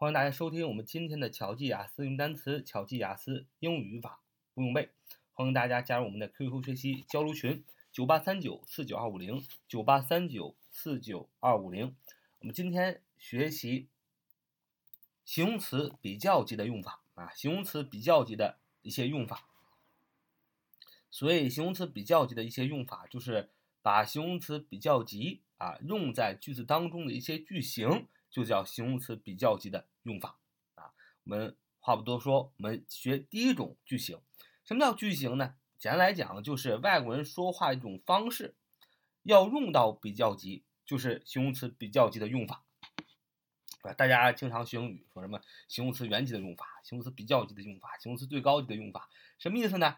[0.00, 4.22] 欢迎大家收听我们今天的巧记雅思用单词、巧记雅思英语语法
[4.54, 4.88] 不用背。
[5.34, 11.94] 欢迎大家加入我们的 QQ 学习交流群：九八三九四九二五零九八三九四九二五零。
[12.38, 13.88] 我们今天学习
[15.26, 19.50] 形容词比较级的用法啊，形容词比较级的一些用法。
[21.10, 23.50] 所以，形容词比较级的一些用法，就是
[23.82, 28.06] 把形容词比较级啊用在句子当中的一些句型。
[28.30, 30.38] 就叫形容词比较级的用法
[30.74, 30.92] 啊。
[31.24, 34.20] 我们话不多说，我们学第一种句型。
[34.64, 35.54] 什么叫句型呢？
[35.78, 38.54] 简单来讲，就是外国人说话一种方式，
[39.22, 42.64] 要用到比较级，就是形容词比较级的用法
[43.82, 43.92] 啊。
[43.94, 49.08] 大家经常学英语，说什么形容词原级的用法，形容词比较级的用法，形容词最高级的用法，
[49.38, 49.96] 什么意思呢？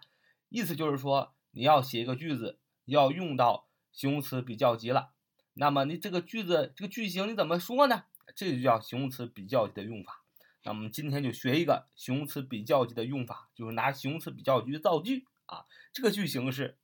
[0.49, 5.13] 意思就是说，你要写一个句子，要用到形容词比较级了，
[5.55, 8.05] 那么你这个句子这个句型你怎么说呢？
[8.35, 10.23] 这就叫形容词比较级的用法。
[10.65, 15.67] 那我们今天就学一个形容词比较级的用法，就是拿形容词比较级造句啊。
[15.93, 16.79] 这个句型是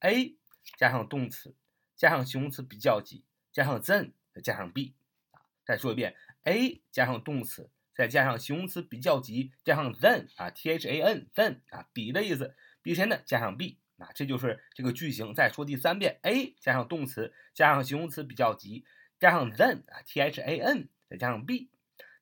[0.00, 0.36] A
[0.76, 1.54] 加上动词
[1.94, 4.94] 加上形容词比较级加上 then 再加上 B
[5.30, 5.42] 啊。
[5.64, 13.20] 再说一遍，A 加上动词再加上形容词比较级加上 then 啊，T H A N then 啊，比的意思，比谁呢？
[13.24, 15.32] 加上 B 啊，这就是这个句型。
[15.32, 18.84] 再说第三遍，A 加上动词加上形容词比较级。
[19.22, 21.70] 加上 then 啊，T H A N 再加上 b，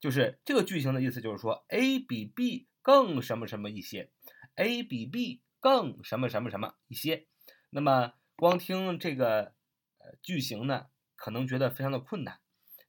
[0.00, 4.10] 就是这个句型的意思，就是说 A 比 B 更什么什么一些
[4.56, 7.26] ，A 比 B 更什么什么什么一些。
[7.70, 9.54] 那么光听这个
[9.96, 12.38] 呃句型呢，可能觉得非常的困难，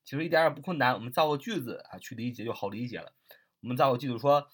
[0.04, 0.94] 其实一点也不困难。
[0.94, 3.14] 我们造个句子啊，去理解就好理解了。
[3.62, 4.50] 我们造个句子说，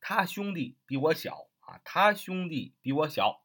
[0.00, 3.44] 他兄弟比我小啊，他兄弟比我小。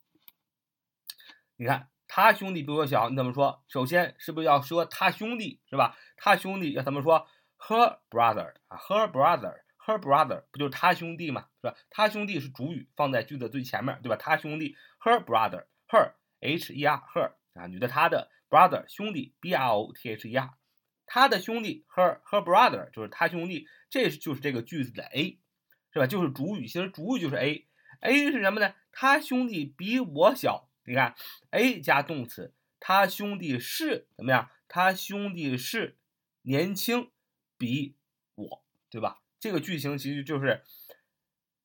[1.57, 1.89] 你看。
[2.11, 3.63] 他兄弟比我小，你怎么说？
[3.67, 5.95] 首先是不是要说他兄弟是吧？
[6.17, 7.27] 他兄弟要怎么说
[7.59, 11.75] ？Her brother 啊，Her brother，Her brother 不就是他兄弟嘛，是吧？
[11.91, 14.16] 他兄弟是主语，放在句子最前面，对吧？
[14.16, 20.50] 他兄弟，Her brother，Her H E R Her 啊，女的她的 brother 兄弟 B R O T H E R，
[21.05, 25.38] 他的兄弟 Her Her brother 就是他兄弟，这就是这个句子的 A
[25.94, 26.07] 是吧？
[26.07, 28.73] 就是主语，其实主语就是 A，A 是什么呢？
[28.91, 30.69] 他兄弟比我小。
[30.89, 31.13] 你看
[31.51, 34.50] ，A 加动词，他兄弟是怎么样？
[34.67, 35.95] 他兄弟是
[36.41, 37.11] 年轻，
[37.59, 37.95] 比
[38.33, 39.22] 我，对吧？
[39.39, 40.63] 这个句型其实就是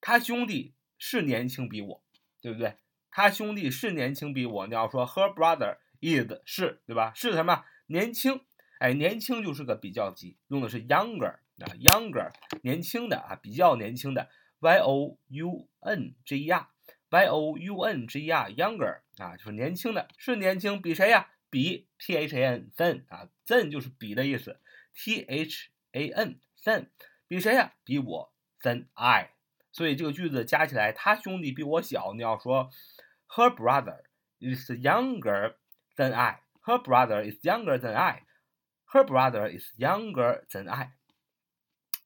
[0.03, 2.05] 他兄弟是年轻比我，
[2.43, 2.77] 对不对？
[3.11, 7.15] 他兄弟是年轻比我，你要说 Her brother is 是，对吧？
[7.15, 7.65] 是什么？
[7.87, 8.43] 年轻，
[8.79, 12.31] 哎，年轻就是个比较级，用的是 younger 啊，younger
[12.61, 14.29] 年轻的啊，比较年轻的
[14.61, 16.69] ，y o u n g e r。
[17.15, 21.31] Y o u n g e r younger 啊，就是年轻的，是年轻，比谁呀？
[21.51, 24.59] 比 t h a n then 啊，then 就是比的意思
[24.93, 26.89] ，t h a n then
[27.29, 27.75] 比谁呀？
[27.85, 29.31] 比我 than I，
[29.71, 32.73] 所以这个句子加起来，他兄弟比我小，你要说
[33.29, 34.03] her brother
[34.41, 35.55] is younger
[35.95, 40.95] than I，her brother is younger than I，her brother is younger than I，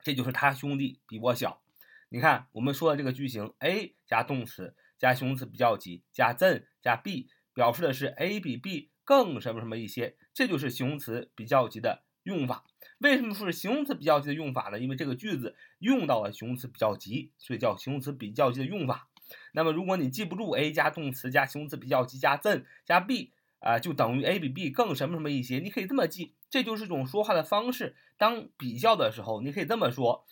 [0.03, 1.63] 这就是他兄弟比我小。
[2.11, 4.77] 你看我们说的这个句型，A 加动词。
[4.99, 12.65] 加形容词比较级，加 then 加 b，表示的是 A 比 B 更什么什么一些，这就是形容词比较级的用法。
[12.99, 14.79] 为什么说是形容词比较级的用法呢？
[14.79, 19.09] 因为这个句子用到了形容词比较级，所以叫形容词比较级的用法。
[19.53, 27.95] 那么如果你记不住 A 加动词加形容词比较级加 then 加 b 啊，就等于 A 比 B 更什么什么一些，你可以这么记，这就是一种说话的方式。
[28.17, 30.27] 当比较的时候，你可以这么说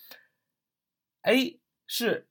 [1.23, 2.29] ：A 是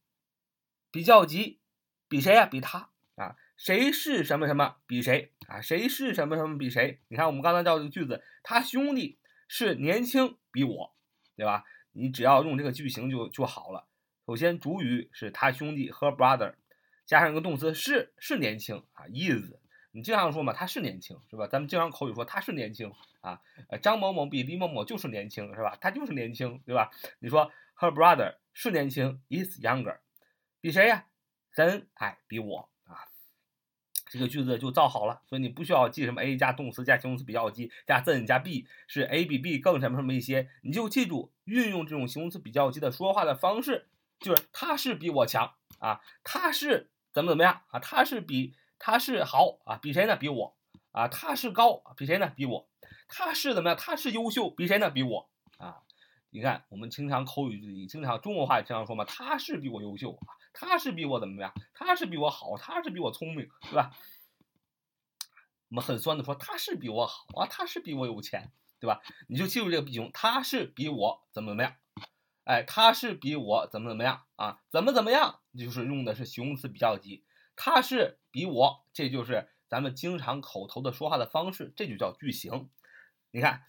[0.91, 1.59] 比较级。
[2.07, 2.45] 比谁呀？
[2.45, 3.35] 比他啊？
[3.57, 4.75] 谁是什么什么？
[4.85, 5.61] 比谁啊？
[5.61, 6.57] 谁是什么什么？
[6.57, 6.99] 比谁？
[7.07, 9.17] 你看我们刚才造的句子，他兄弟
[9.47, 10.95] 是年轻，比我，
[11.35, 11.63] 对吧？
[11.93, 13.87] 你只要用这个句型就就好了。
[14.25, 16.55] 首先主语是他兄弟，her brother，
[17.05, 19.53] 加上一个动词是是年轻啊，is。
[19.91, 21.47] 你经常说嘛，他是年轻，是吧？
[21.47, 23.39] 咱们经常口语说他是年轻啊。
[23.69, 25.77] 呃，张某某比李某某就是年轻，是吧？
[25.79, 26.91] 他就是年轻，对吧？
[27.19, 29.99] 你说 her brother 是年轻，is younger，
[30.59, 31.05] 比谁呀？
[31.55, 33.07] 真哎，比我啊，
[34.07, 43.87] 这个句子就造好了，所以你不需要记什么 A 加动词加形容词比较级加 then 加 B 是 A 比 B 更什么什么一些，你就记住运用这种形容词比较级的说话的方式，
[44.19, 50.17] 就是他是比我强啊，他是怎么怎么样啊，他是比他是好啊，比谁呢？
[50.17, 50.57] 比我
[50.91, 52.33] 啊，他是高，比谁呢？
[52.35, 52.67] 比我，
[53.07, 53.77] 他是怎么样？
[53.79, 54.89] 他是优秀，比谁呢？
[54.89, 55.29] 比我。
[56.35, 63.95] 你看，我们经常口语里经常中国话也经常说嘛，他是比我优秀啊，他是比我怎么样，他是比我好，他是比我聪明，对吧？
[65.69, 68.51] 我们很酸的说他是比我好啊，他是比我有钱，
[68.81, 69.01] 对吧？
[69.29, 71.73] 你就记住这个比型，他是比我怎么怎么样
[72.43, 74.59] 哎，他是比我怎么怎么样啊？
[74.69, 75.39] 怎么怎么样？
[75.57, 77.23] 就是用的是形容词比较级。
[77.55, 82.69] 他是比我，这就是咱们经常口头的说话的方式，这就叫句型。
[83.31, 83.63] 你看，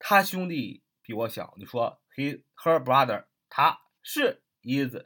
[0.00, 4.96] 他兄弟比我小，你说 he her brother，他是 is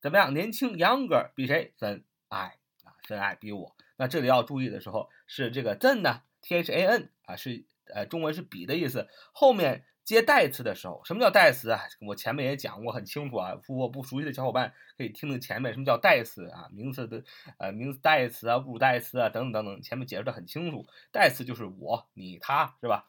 [0.00, 0.32] 怎么样？
[0.34, 3.76] 年轻 younger 比谁？than I 啊，than I 比我。
[3.96, 7.64] 那这里要注意的时候是这个 than 呢？T H A N 啊，是
[7.94, 9.84] 呃中文是比的意思，后面。
[10.04, 11.80] 接代词的时候，什么叫代词啊？
[12.06, 13.58] 我前面也讲过很清楚啊。
[13.66, 16.68] 如果不熟悉的小伙伴可以听听前面什么叫代词啊？
[16.74, 17.24] 名词的
[17.56, 20.86] 呃名词代词啊，物代词啊等等等等，前面解释的很清楚。
[21.10, 23.08] 代词就是我、你、他，是吧？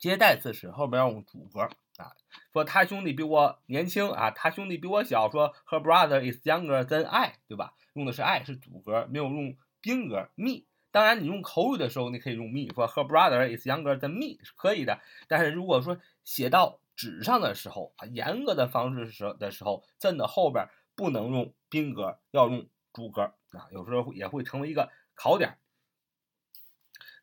[0.00, 2.16] 接代词时后边要用主格啊，
[2.52, 7.74] 说他兄弟比我年轻啊，他兄弟比我小，说 Her brother is younger than I，对吧？
[7.92, 10.64] 用的是 I 是主格，没有用宾格 me。
[10.90, 14.98] 当然，你用口语的时候，你可以用 me，说 her brother is younger than me 是可以的。
[15.28, 20.66] 但是如果说写到纸上的时候啊，严格的方式时的时候，真的后边
[20.96, 23.68] 不能用宾格，要用主格啊。
[23.70, 25.58] 有时候也会成为一个考点。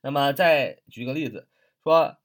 [0.01, 1.47] 那么再举个例子，
[1.83, 2.17] 说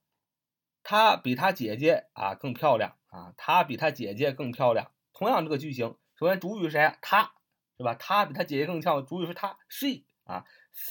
[0.93, 4.91] 她比她姐姐啊更漂亮啊，她比她姐姐更漂亮。
[5.15, 6.95] 同样这个句型，首先主语是谁？
[7.01, 7.33] 她
[7.79, 7.95] 是吧？
[7.95, 10.45] 她比她姐姐更漂亮，主语是她，she 啊。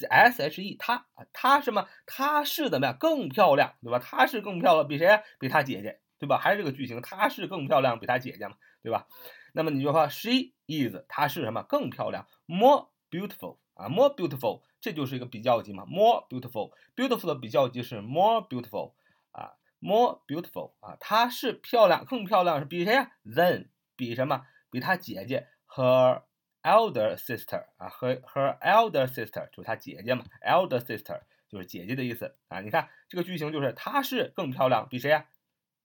[0.09, 1.87] S H E，她啊，她什么？
[2.07, 2.97] 她是怎么样？
[2.97, 3.99] 更漂亮，对吧？
[3.99, 5.21] 她是更漂亮，比谁？
[5.39, 6.39] 比她姐姐，对吧？
[6.39, 9.05] 还是这个句型，她是更漂亮，比她姐姐嘛，对吧？
[9.53, 11.61] 那么你就说 She is，她是什么？
[11.61, 18.93] 更漂亮，more beautiful 啊，more beautiful，这就是一个比较级嘛，more beautiful，beautiful 的比较级是 more beautiful
[19.31, 24.45] 啊，more beautiful 啊，她是漂亮，更漂亮是比谁呀？Than，比什么？
[24.69, 26.23] 比她姐姐，her
[26.61, 32.61] elder sister 啊，和 her elder sister 就是她姐姐嘛，elder sister 就是姐姐的意思啊。
[32.61, 35.25] 你看这个句型就是她是更漂亮，比谁呀？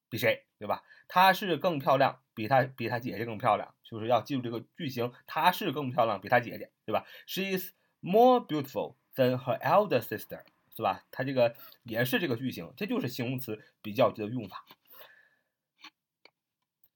[0.08, 0.84] 比谁，对吧？
[1.08, 10.44] 她是更漂亮，比她比她姐姐更漂亮，就是要记住这个句型，她是更漂亮，比她姐姐，对吧？She is more beautiful than her elder sister，
[10.76, 11.04] 是吧？
[11.10, 14.64] 它这个也是这个句型，这就是形容词比较级的用法。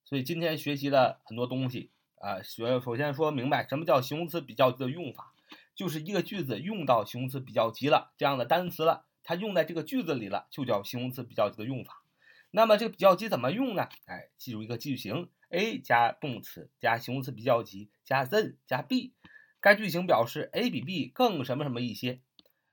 [0.04, 1.90] 所以今天学习了很多东西。
[2.16, 5.32] 啊，学首先说明白什么叫形容词比较级的用法，
[5.74, 12.04] 就是一个句子用到形容词比较级了这样的单词了，它用在这个句子里了，就叫形容词比较级的用法。
[12.50, 13.88] 那么这个比较级怎么用呢？
[14.04, 19.14] 哎，记住一个句型：A 加动词加形容词比较级加 than 加 B，
[19.58, 22.20] 该句型表示 A 比 B 更什么什么一些。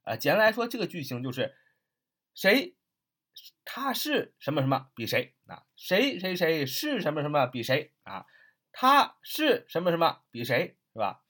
[0.08, 1.54] 啊，简单来说，这个句型就是
[2.34, 2.76] 谁
[3.66, 8.26] 他是什么什么比谁啊，谁谁谁是什么什么比谁啊。
[8.72, 11.24] 他是什么什么比谁是吧？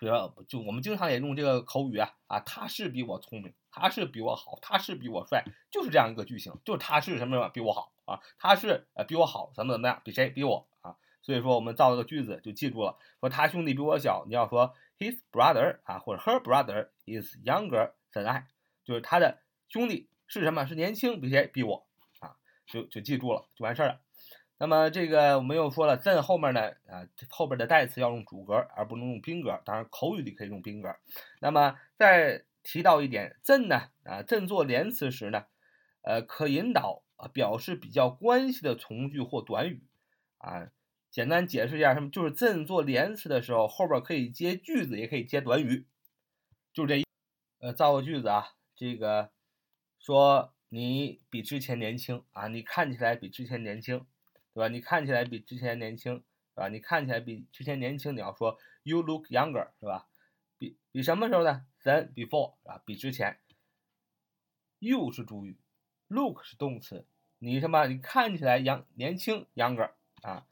[0.00, 10.96] 比如说就我们经常也用这个口语啊啊，他是比我聪明，他是比我好，他是比我帅，就是这样一个句型，就是他是什么什么比我好啊，他是呃比我好，怎么怎么样，比谁比我啊？
[11.20, 18.46] 所以说我们造了个句子就记住了，说他兄弟比我小，你要说 his brother 啊或者 her brother is younger than I，
[18.84, 20.66] 就是他的兄弟是什么？
[20.66, 21.46] 是年轻，比谁？
[21.46, 21.86] 比我
[22.20, 22.36] 啊，
[22.66, 24.00] 就就记住了，就完事儿了。
[24.58, 29.62] 那么这个我们又说了，than 后面呢，啊后边的代词要用主格，而不能用宾格。
[29.64, 30.96] 当然口语里可以用宾格。
[31.40, 35.44] 那么再提到一点，than 呢，啊 than 做连词时呢，
[36.02, 39.84] 呃可引导啊表示比较关系的从句或短语。
[40.38, 40.70] 啊，
[41.10, 45.86] 简单解释一下，什么就是 than 做连词的时候，后边可以接句子，也可以接短语，
[46.72, 47.02] 就这。
[47.60, 49.30] 呃，造个句子啊，这个
[49.98, 54.06] 说你比之前年轻啊，你看起来比之前年轻。
[54.54, 54.68] 对吧？
[54.68, 56.24] 你看起来比之前年轻，
[56.56, 56.68] 对吧？
[56.68, 60.08] 你看起来比之前年轻，你要说 you look younger，是吧？
[60.58, 63.38] 比比什么时候呢？than before，啊，比之前。
[64.80, 65.60] you 是主语
[66.08, 67.06] ，look 是动词。
[67.38, 67.86] 你什么？
[67.86, 69.92] 你看起来阳年轻 younger，
[70.22, 70.44] 啊，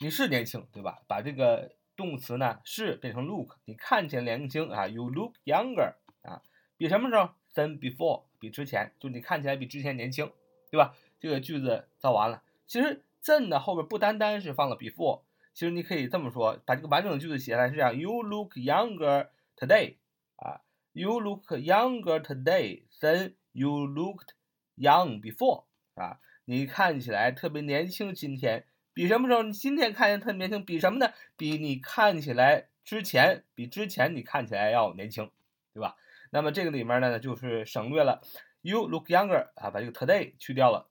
[0.00, 1.02] 你是年轻，对吧？
[1.08, 6.40] 把这个动词呢是变成 look，你看起来年轻啊，you look younger，啊，
[6.76, 10.30] 比什么时候？than before，比之前，就你看起来比之前年轻，
[10.70, 10.94] 对吧？
[11.18, 13.04] 这个句子造完了，其实。
[13.24, 19.96] than 的后边不单单是放了 before，其实你可以这么说，把这个完整的句子写下来是这样：You look younger today，
[20.36, 20.62] 啊
[20.92, 24.28] ，You look younger today than you looked
[24.76, 25.64] young before，
[25.94, 28.64] 啊，你看起来特别年轻，今天
[28.98, 29.44] 比什么时候？
[29.44, 31.12] 你今天看起来特别年轻，比什么呢？
[31.36, 35.30] 比你看起来之前，比之前你看起来要年轻，
[35.72, 35.94] 对吧？
[36.30, 38.20] 那么这个里面呢，就是省略了
[38.60, 40.88] You look younger，啊，把这个 today 去掉了，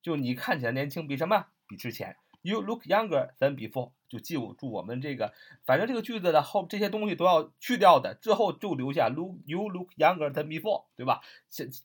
[0.00, 1.48] 就你看起来年轻，比什么？
[1.66, 5.32] 比之前，You look younger than before，就记住我们这个，
[5.64, 11.20] 反正这个句子的后这些东西都要去掉的，之后就留下 look you look younger than before，对吧？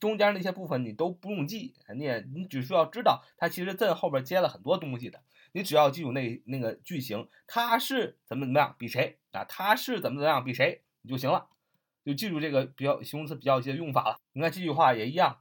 [0.00, 9.44] 中间那些部分你都不用记，你也你只需要知道它其实 in 后边接了很多东西的，你只要记住那那个句型，他是怎么怎么样比谁啊？
[9.44, 11.46] 他是怎么怎么样比谁你就行了，
[12.04, 14.18] 就记住这个比较形容词比较一些用法了。
[14.32, 15.38] 你看这句话也一样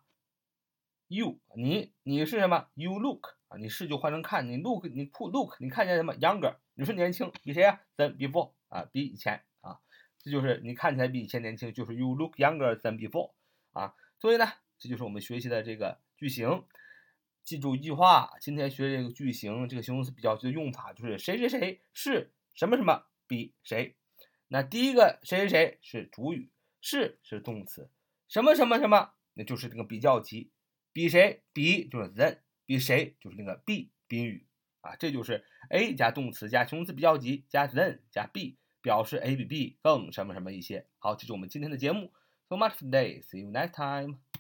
[1.08, 3.36] ，you 你你是什么？You look。
[3.48, 9.80] 啊，你是就换成看，你 look，你 look，你看见什么？younger，你是年轻，比谁啊？than before，啊，比以前啊，
[10.18, 13.34] 这就是你看起来比以前年轻，就是 you look younger than before，
[13.74, 14.46] 啊，所以呢，
[14.80, 16.66] 这就是我们学习的这个句型。
[17.44, 23.96] 记住一句话，今天学这个句型，这个形容词比较句的用法就是谁谁谁是什么什么比谁。
[24.48, 26.50] 那第一个谁谁谁是主语，
[26.82, 27.92] 是是动词，
[28.28, 30.52] 什么什么什么那就是这个比较级，
[30.92, 32.40] 比谁比就是 than。
[32.66, 34.46] 比谁就是那个 B 宾语
[34.82, 40.86] 啊，这就是 A 加动词加形容词比较级加 than 加 B 表示 A 比 B 更什么什么一些。
[41.00, 42.12] 好，这是我们今天的节目。
[42.48, 43.24] So much today.
[43.24, 44.20] See you next time.